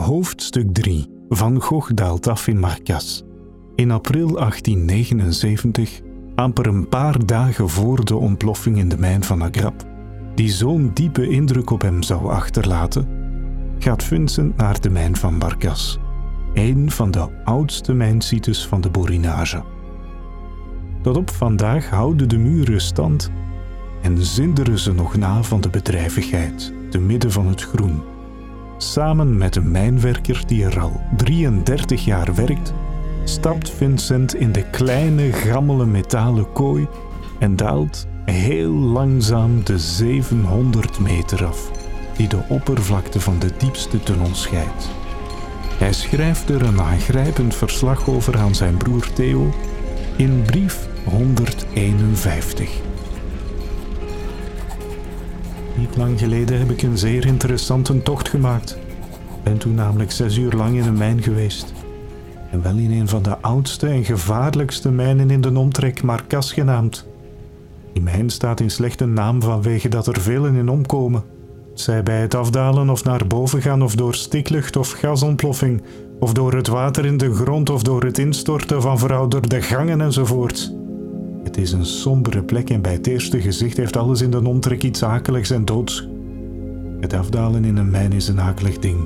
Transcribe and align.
Hoofdstuk 0.00 0.74
3 0.74 1.06
Van 1.28 1.60
Gogh 1.60 1.90
daalt 1.94 2.28
af 2.28 2.46
in 2.46 2.58
Marcas. 2.58 3.24
In 3.74 3.90
april 3.90 4.26
1879, 4.26 6.00
amper 6.34 6.66
een 6.66 6.88
paar 6.88 7.26
dagen 7.26 7.68
voor 7.68 8.04
de 8.04 8.16
ontploffing 8.16 8.78
in 8.78 8.88
de 8.88 8.98
mijn 8.98 9.24
van 9.24 9.42
Agrap, 9.42 9.84
die 10.34 10.50
zo'n 10.50 10.90
diepe 10.94 11.28
indruk 11.28 11.70
op 11.70 11.80
hem 11.80 12.02
zou 12.02 12.30
achterlaten, 12.30 13.08
gaat 13.78 14.04
Vincent 14.04 14.56
naar 14.56 14.80
de 14.80 14.90
mijn 14.90 15.16
van 15.16 15.34
Marcas, 15.34 15.98
een 16.54 16.90
van 16.90 17.10
de 17.10 17.28
oudste 17.44 17.92
mijnsites 17.92 18.66
van 18.66 18.80
de 18.80 18.90
Borinage. 18.90 19.62
Tot 21.02 21.16
op 21.16 21.30
vandaag 21.30 21.90
houden 21.90 22.28
de 22.28 22.38
muren 22.38 22.80
stand 22.80 23.30
en 24.02 24.24
zinderen 24.24 24.78
ze 24.78 24.92
nog 24.92 25.16
na 25.16 25.42
van 25.42 25.60
de 25.60 25.68
bedrijvigheid, 25.68 26.72
te 26.90 26.98
midden 26.98 27.32
van 27.32 27.46
het 27.46 27.62
groen. 27.62 28.09
Samen 28.82 29.38
met 29.38 29.56
een 29.56 29.70
mijnwerker 29.70 30.42
die 30.46 30.64
er 30.64 30.80
al 30.80 31.00
33 31.16 32.04
jaar 32.04 32.34
werkt, 32.34 32.72
stapt 33.24 33.70
Vincent 33.70 34.34
in 34.34 34.52
de 34.52 34.70
kleine 34.70 35.32
gammele 35.32 35.86
metalen 35.86 36.52
kooi 36.52 36.88
en 37.38 37.56
daalt 37.56 38.06
heel 38.24 38.72
langzaam 38.72 39.64
de 39.64 39.78
700 39.78 40.98
meter 40.98 41.44
af, 41.44 41.70
die 42.16 42.28
de 42.28 42.42
oppervlakte 42.48 43.20
van 43.20 43.38
de 43.38 43.50
diepste 43.58 44.02
tunnel 44.02 44.34
scheidt. 44.34 44.90
Hij 45.78 45.92
schrijft 45.92 46.50
er 46.50 46.62
een 46.62 46.80
aangrijpend 46.80 47.54
verslag 47.54 48.08
over 48.08 48.38
aan 48.38 48.54
zijn 48.54 48.76
broer 48.76 49.12
Theo 49.12 49.54
in 50.16 50.42
brief 50.42 50.88
151. 51.04 52.89
Niet 55.76 55.96
lang 55.96 56.18
geleden 56.18 56.58
heb 56.58 56.70
ik 56.70 56.82
een 56.82 56.98
zeer 56.98 57.26
interessante 57.26 58.02
tocht 58.02 58.28
gemaakt. 58.28 58.78
Ben 59.42 59.58
toen 59.58 59.74
namelijk 59.74 60.10
zes 60.10 60.36
uur 60.36 60.52
lang 60.52 60.76
in 60.76 60.86
een 60.86 60.98
mijn 60.98 61.22
geweest. 61.22 61.72
En 62.50 62.62
wel 62.62 62.76
in 62.76 62.90
een 62.90 63.08
van 63.08 63.22
de 63.22 63.38
oudste 63.38 63.86
en 63.86 64.04
gevaarlijkste 64.04 64.90
mijnen 64.90 65.30
in 65.30 65.40
de 65.40 65.58
omtrek, 65.58 66.02
Marcas 66.02 66.52
genaamd. 66.52 67.06
Die 67.92 68.02
mijn 68.02 68.30
staat 68.30 68.60
in 68.60 68.70
slechte 68.70 69.06
naam 69.06 69.42
vanwege 69.42 69.88
dat 69.88 70.06
er 70.06 70.20
velen 70.20 70.54
in 70.54 70.68
omkomen. 70.68 71.24
Zij 71.74 72.02
bij 72.02 72.20
het 72.20 72.34
afdalen 72.34 72.90
of 72.90 73.04
naar 73.04 73.26
boven 73.26 73.62
gaan 73.62 73.82
of 73.82 73.94
door 73.94 74.14
stiklucht 74.14 74.76
of 74.76 74.90
gasontploffing, 74.90 75.82
of 76.18 76.32
door 76.32 76.54
het 76.54 76.68
water 76.68 77.06
in 77.06 77.16
de 77.16 77.34
grond 77.34 77.70
of 77.70 77.82
door 77.82 78.04
het 78.04 78.18
instorten 78.18 78.82
van 78.82 78.98
verouderde 78.98 79.62
gangen 79.62 80.00
enzovoort. 80.00 80.79
Het 81.44 81.56
is 81.56 81.72
een 81.72 81.86
sombere 81.86 82.42
plek 82.42 82.70
en 82.70 82.80
bij 82.80 82.92
het 82.92 83.06
eerste 83.06 83.40
gezicht 83.40 83.76
heeft 83.76 83.96
alles 83.96 84.20
in 84.20 84.30
de 84.30 84.46
omtrek 84.46 84.82
iets 84.82 85.02
akeligs 85.02 85.50
en 85.50 85.64
doods. 85.64 86.08
Het 87.00 87.12
afdalen 87.12 87.64
in 87.64 87.76
een 87.76 87.90
mijn 87.90 88.12
is 88.12 88.28
een 88.28 88.40
akelig 88.40 88.78
ding. 88.78 88.98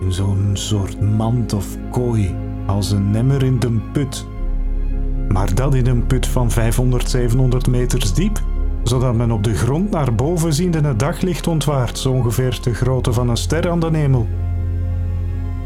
In 0.00 0.12
zo'n 0.12 0.50
soort 0.52 1.00
mand 1.00 1.52
of 1.52 1.76
kooi, 1.90 2.34
als 2.66 2.90
een 2.90 3.10
nemmer 3.10 3.42
in 3.42 3.58
de 3.58 3.78
put. 3.92 4.26
Maar 5.28 5.54
dat 5.54 5.74
in 5.74 5.86
een 5.86 6.06
put 6.06 6.26
van 6.26 6.50
500, 6.50 7.10
700 7.10 7.68
meters 7.68 8.14
diep, 8.14 8.42
zodat 8.82 9.14
men 9.14 9.30
op 9.30 9.44
de 9.44 9.54
grond 9.54 9.90
naar 9.90 10.14
boven 10.14 10.54
ziende 10.54 10.80
het 10.80 10.98
daglicht 10.98 11.46
ontwaart, 11.46 11.98
zo 11.98 12.12
ongeveer 12.12 12.58
de 12.62 12.74
grootte 12.74 13.12
van 13.12 13.28
een 13.28 13.36
ster 13.36 13.70
aan 13.70 13.80
de 13.80 13.90
hemel. 13.92 14.26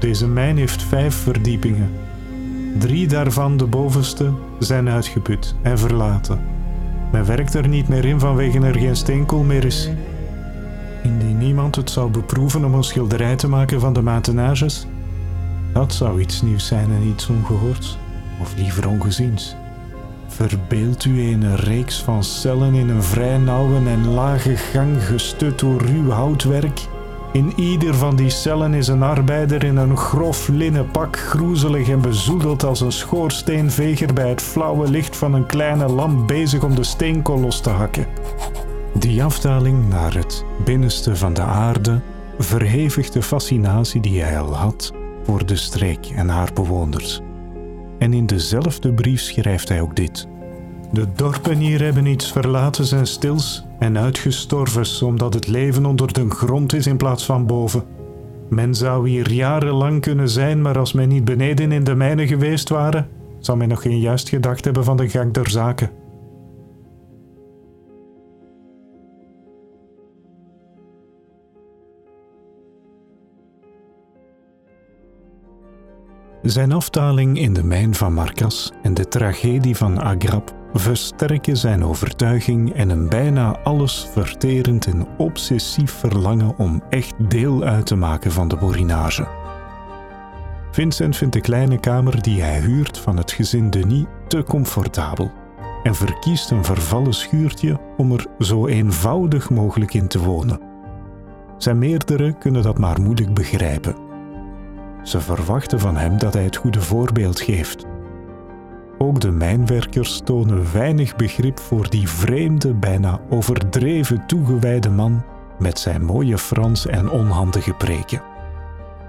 Deze 0.00 0.28
mijn 0.28 0.56
heeft 0.56 0.82
vijf 0.82 1.14
verdiepingen. 1.14 1.90
Drie 2.74 3.06
daarvan, 3.06 3.56
de 3.56 3.66
bovenste, 3.66 4.32
zijn 4.58 4.88
uitgeput 4.88 5.54
en 5.62 5.78
verlaten. 5.78 6.40
Men 7.12 7.26
werkt 7.26 7.54
er 7.54 7.68
niet 7.68 7.88
meer 7.88 8.04
in 8.04 8.20
vanwege 8.20 8.60
er 8.60 8.78
geen 8.78 8.96
steenkool 8.96 9.42
meer 9.42 9.64
is. 9.64 9.90
Indien 11.02 11.38
niemand 11.38 11.76
het 11.76 11.90
zou 11.90 12.10
beproeven 12.10 12.64
om 12.64 12.74
een 12.74 12.84
schilderij 12.84 13.36
te 13.36 13.48
maken 13.48 13.80
van 13.80 13.92
de 13.92 14.02
matenages, 14.02 14.86
dat 15.72 15.94
zou 15.94 16.20
iets 16.20 16.42
nieuws 16.42 16.66
zijn 16.66 16.90
en 16.90 17.02
iets 17.02 17.28
ongehoords, 17.28 17.98
of 18.40 18.56
liever 18.56 18.88
ongeziens. 18.88 19.56
Verbeeld 20.26 21.04
u 21.04 21.20
een 21.20 21.56
reeks 21.56 22.02
van 22.02 22.24
cellen 22.24 22.74
in 22.74 22.88
een 22.88 23.02
vrij 23.02 23.38
nauwe 23.38 23.88
en 23.88 24.06
lage 24.06 24.56
gang 24.56 25.04
gestut 25.04 25.58
door 25.58 25.82
ruw 25.82 26.10
houtwerk 26.10 26.80
in 27.36 27.52
ieder 27.56 27.94
van 27.94 28.16
die 28.16 28.30
cellen 28.30 28.74
is 28.74 28.88
een 28.88 29.02
arbeider 29.02 29.64
in 29.64 29.76
een 29.76 29.96
grof 29.96 30.48
linnen 30.48 30.90
pak, 30.90 31.18
groezelig 31.18 31.88
en 31.88 32.00
bezoedeld 32.00 32.64
als 32.64 32.80
een 32.80 32.92
schoorsteenveger 32.92 34.12
bij 34.12 34.28
het 34.28 34.42
flauwe 34.42 34.90
licht 34.90 35.16
van 35.16 35.34
een 35.34 35.46
kleine 35.46 35.88
lamp 35.88 36.26
bezig 36.26 36.62
om 36.62 36.74
de 36.74 36.84
steenkool 36.84 37.40
los 37.40 37.60
te 37.60 37.70
hakken. 37.70 38.06
Die 38.98 39.24
afdaling 39.24 39.88
naar 39.88 40.14
het 40.14 40.44
binnenste 40.64 41.16
van 41.16 41.34
de 41.34 41.42
aarde 41.42 42.00
verhevigt 42.38 43.12
de 43.12 43.22
fascinatie 43.22 44.00
die 44.00 44.22
hij 44.22 44.38
al 44.38 44.54
had 44.54 44.92
voor 45.22 45.46
de 45.46 45.56
streek 45.56 46.06
en 46.06 46.28
haar 46.28 46.50
bewoners. 46.54 47.20
En 47.98 48.12
in 48.12 48.26
dezelfde 48.26 48.92
brief 48.92 49.20
schrijft 49.20 49.68
hij 49.68 49.80
ook 49.80 49.96
dit. 49.96 50.28
De 50.92 51.06
dorpen 51.14 51.58
hier 51.58 51.82
hebben 51.82 52.06
iets 52.06 52.32
verlatens 52.32 52.92
en 52.92 53.06
stils 53.06 53.64
en 53.78 53.98
uitgestorvens, 53.98 55.02
omdat 55.02 55.34
het 55.34 55.46
leven 55.46 55.86
onder 55.86 56.12
de 56.12 56.30
grond 56.30 56.72
is 56.72 56.86
in 56.86 56.96
plaats 56.96 57.24
van 57.24 57.46
boven. 57.46 57.84
Men 58.48 58.74
zou 58.74 59.08
hier 59.08 59.32
jarenlang 59.32 60.00
kunnen 60.00 60.28
zijn, 60.28 60.62
maar 60.62 60.78
als 60.78 60.92
men 60.92 61.08
niet 61.08 61.24
beneden 61.24 61.72
in 61.72 61.84
de 61.84 61.94
mijnen 61.94 62.26
geweest 62.26 62.68
waren, 62.68 63.08
zou 63.38 63.58
men 63.58 63.68
nog 63.68 63.82
geen 63.82 64.00
juist 64.00 64.28
gedacht 64.28 64.64
hebben 64.64 64.84
van 64.84 64.96
de 64.96 65.08
gang 65.08 65.32
der 65.32 65.50
zaken. 65.50 65.90
Zijn 76.42 76.72
afdaling 76.72 77.38
in 77.38 77.54
de 77.54 77.64
mijn 77.64 77.94
van 77.94 78.14
Marcas 78.14 78.72
en 78.82 78.94
de 78.94 79.08
tragedie 79.08 79.76
van 79.76 80.02
Agrap 80.02 80.54
versterken 80.78 81.56
zijn 81.56 81.84
overtuiging 81.84 82.72
en 82.72 82.90
een 82.90 83.08
bijna 83.08 83.58
alles 83.62 84.08
verterend 84.12 84.86
en 84.86 85.06
obsessief 85.16 85.92
verlangen 85.92 86.58
om 86.58 86.82
echt 86.90 87.14
deel 87.30 87.62
uit 87.62 87.86
te 87.86 87.96
maken 87.96 88.32
van 88.32 88.48
de 88.48 88.56
borinage. 88.56 89.28
Vincent 90.70 91.16
vindt 91.16 91.34
de 91.34 91.40
kleine 91.40 91.80
kamer 91.80 92.22
die 92.22 92.42
hij 92.42 92.60
huurt 92.60 92.98
van 92.98 93.16
het 93.16 93.32
gezin 93.32 93.70
Denis 93.70 94.04
te 94.28 94.42
comfortabel 94.42 95.30
en 95.82 95.94
verkiest 95.94 96.50
een 96.50 96.64
vervallen 96.64 97.14
schuurtje 97.14 97.80
om 97.96 98.12
er 98.12 98.26
zo 98.38 98.66
eenvoudig 98.66 99.50
mogelijk 99.50 99.94
in 99.94 100.08
te 100.08 100.18
wonen. 100.18 100.60
Zijn 101.58 101.78
meerdere 101.78 102.38
kunnen 102.38 102.62
dat 102.62 102.78
maar 102.78 103.00
moeilijk 103.00 103.34
begrijpen. 103.34 103.96
Ze 105.02 105.20
verwachten 105.20 105.80
van 105.80 105.96
hem 105.96 106.18
dat 106.18 106.34
hij 106.34 106.44
het 106.44 106.56
goede 106.56 106.80
voorbeeld 106.80 107.40
geeft 107.40 107.86
ook 108.98 109.20
de 109.20 109.30
mijnwerkers 109.30 110.20
tonen 110.24 110.72
weinig 110.72 111.16
begrip 111.16 111.60
voor 111.60 111.90
die 111.90 112.08
vreemde, 112.08 112.74
bijna 112.74 113.20
overdreven 113.30 114.26
toegewijde 114.26 114.90
man 114.90 115.24
met 115.58 115.78
zijn 115.78 116.04
mooie 116.04 116.38
Frans 116.38 116.86
en 116.86 117.10
onhandige 117.10 117.72
preken. 117.72 118.22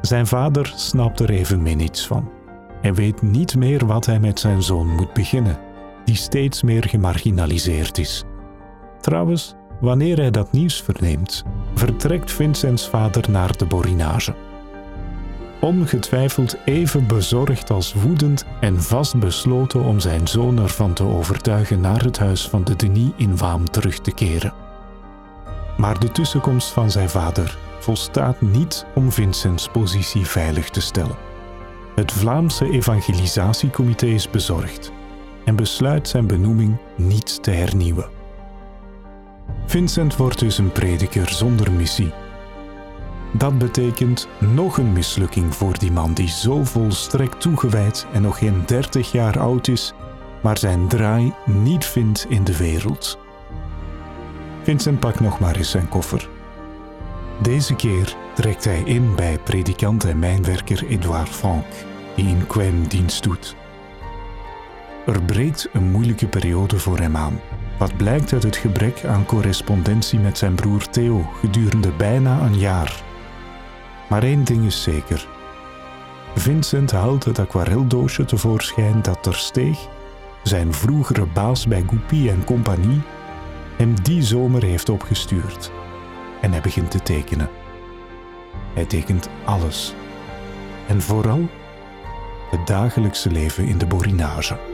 Zijn 0.00 0.26
vader 0.26 0.72
snapt 0.76 1.20
er 1.20 1.30
evenmin 1.30 1.80
iets 1.80 2.06
van 2.06 2.28
en 2.82 2.94
weet 2.94 3.22
niet 3.22 3.56
meer 3.56 3.86
wat 3.86 4.06
hij 4.06 4.20
met 4.20 4.40
zijn 4.40 4.62
zoon 4.62 4.86
moet 4.86 5.12
beginnen, 5.12 5.58
die 6.04 6.16
steeds 6.16 6.62
meer 6.62 6.84
gemarginaliseerd 6.88 7.98
is. 7.98 8.24
Trouwens, 9.00 9.54
wanneer 9.80 10.16
hij 10.16 10.30
dat 10.30 10.52
nieuws 10.52 10.82
verneemt, 10.82 11.44
vertrekt 11.74 12.32
Vincents 12.32 12.88
vader 12.88 13.30
naar 13.30 13.56
de 13.56 13.66
Borinage 13.66 14.34
ongetwijfeld 15.60 16.56
even 16.64 17.06
bezorgd 17.06 17.70
als 17.70 17.94
woedend 17.94 18.44
en 18.60 18.82
vastbesloten 18.82 19.82
om 19.84 20.00
zijn 20.00 20.28
zoon 20.28 20.58
ervan 20.58 20.92
te 20.92 21.04
overtuigen 21.04 21.80
naar 21.80 22.04
het 22.04 22.18
huis 22.18 22.48
van 22.48 22.64
de 22.64 22.76
Denis 22.76 23.10
in 23.16 23.36
Waam 23.36 23.70
terug 23.70 23.98
te 23.98 24.12
keren. 24.12 24.52
Maar 25.76 25.98
de 26.00 26.12
tussenkomst 26.12 26.68
van 26.68 26.90
zijn 26.90 27.10
vader 27.10 27.58
volstaat 27.78 28.40
niet 28.40 28.86
om 28.94 29.12
Vincents 29.12 29.68
positie 29.68 30.26
veilig 30.26 30.70
te 30.70 30.80
stellen. 30.80 31.16
Het 31.94 32.12
Vlaamse 32.12 32.70
Evangelisatiecomité 32.70 34.06
is 34.06 34.30
bezorgd 34.30 34.92
en 35.44 35.56
besluit 35.56 36.08
zijn 36.08 36.26
benoeming 36.26 36.76
niet 36.96 37.42
te 37.42 37.50
hernieuwen. 37.50 38.08
Vincent 39.66 40.16
wordt 40.16 40.38
dus 40.38 40.58
een 40.58 40.72
prediker 40.72 41.28
zonder 41.28 41.72
missie 41.72 42.12
dat 43.32 43.58
betekent 43.58 44.28
nog 44.38 44.78
een 44.78 44.92
mislukking 44.92 45.54
voor 45.54 45.78
die 45.78 45.92
man 45.92 46.14
die 46.14 46.28
zo 46.28 46.64
volstrekt 46.64 47.40
toegewijd 47.40 48.06
en 48.12 48.22
nog 48.22 48.38
geen 48.38 48.62
30 48.66 49.12
jaar 49.12 49.38
oud 49.38 49.68
is, 49.68 49.92
maar 50.40 50.58
zijn 50.58 50.88
draai 50.88 51.32
niet 51.46 51.84
vindt 51.84 52.26
in 52.28 52.44
de 52.44 52.56
wereld. 52.56 53.18
Vincent 54.62 55.00
pakt 55.00 55.20
nog 55.20 55.40
maar 55.40 55.56
eens 55.56 55.70
zijn 55.70 55.88
koffer. 55.88 56.28
Deze 57.42 57.74
keer 57.74 58.16
trekt 58.34 58.64
hij 58.64 58.82
in 58.84 59.14
bij 59.14 59.38
predikant 59.38 60.04
en 60.04 60.18
mijnwerker 60.18 60.86
Edouard 60.86 61.28
Franck, 61.28 61.66
die 62.16 62.26
in 62.26 62.46
Quen 62.46 62.84
dienst 62.88 63.22
doet. 63.22 63.56
Er 65.06 65.22
breekt 65.22 65.68
een 65.72 65.90
moeilijke 65.90 66.26
periode 66.26 66.78
voor 66.78 66.98
hem 66.98 67.16
aan, 67.16 67.40
wat 67.78 67.96
blijkt 67.96 68.32
uit 68.32 68.42
het 68.42 68.56
gebrek 68.56 69.04
aan 69.04 69.24
correspondentie 69.24 70.18
met 70.18 70.38
zijn 70.38 70.54
broer 70.54 70.90
Theo 70.90 71.30
gedurende 71.40 71.92
bijna 71.92 72.40
een 72.40 72.58
jaar. 72.58 73.08
Maar 74.10 74.22
één 74.22 74.44
ding 74.44 74.64
is 74.64 74.82
zeker. 74.82 75.28
Vincent 76.34 76.90
haalt 76.90 77.24
het 77.24 77.38
aquareldoosje 77.38 78.24
tevoorschijn 78.24 79.02
dat 79.02 79.22
ter 79.22 79.34
steeg 79.34 79.78
zijn 80.42 80.74
vroegere 80.74 81.26
baas 81.26 81.66
bij 81.66 81.84
Goupy 81.86 82.28
en 82.28 82.44
compagnie 82.44 83.00
hem 83.76 84.02
die 84.02 84.22
zomer 84.22 84.62
heeft 84.62 84.88
opgestuurd. 84.88 85.72
En 86.40 86.52
hij 86.52 86.60
begint 86.60 86.90
te 86.90 87.02
tekenen. 87.02 87.48
Hij 88.74 88.84
tekent 88.84 89.28
alles. 89.44 89.94
En 90.86 91.02
vooral 91.02 91.48
het 92.50 92.66
dagelijkse 92.66 93.30
leven 93.30 93.64
in 93.64 93.78
de 93.78 93.86
borinage. 93.86 94.69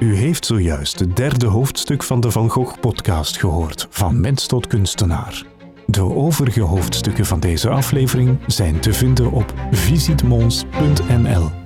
U 0.00 0.16
heeft 0.16 0.46
zojuist 0.46 0.98
het 0.98 1.16
derde 1.16 1.46
hoofdstuk 1.46 2.02
van 2.02 2.20
de 2.20 2.30
Van 2.30 2.50
Gogh-podcast 2.50 3.38
gehoord, 3.38 3.86
van 3.90 4.20
mens 4.20 4.46
tot 4.46 4.66
kunstenaar. 4.66 5.44
De 5.86 6.02
overige 6.02 6.60
hoofdstukken 6.60 7.26
van 7.26 7.40
deze 7.40 7.68
aflevering 7.68 8.38
zijn 8.46 8.80
te 8.80 8.92
vinden 8.92 9.32
op 9.32 9.54
visitmons.nl. 9.70 11.65